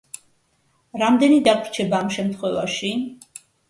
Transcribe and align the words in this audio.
რამდენი 1.03 1.39
დაგვრჩება 1.51 2.01
ამ 2.03 2.13
შემთხვევაში? 2.19 2.95